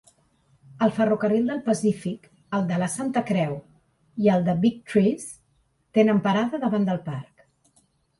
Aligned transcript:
El 0.83 0.91
ferrocarril 0.93 1.49
del 1.49 1.59
Pacífic, 1.65 2.23
el 2.59 2.63
de 2.71 2.79
La 2.83 2.87
Santa 2.93 3.23
Creu, 3.27 3.53
i 4.23 4.31
el 4.37 4.47
de 4.47 4.55
Big 4.63 4.79
Trees 4.95 5.27
tenen 5.99 6.23
parada 6.29 6.61
davant 6.65 6.89
del 6.89 7.03
parc. 7.13 7.45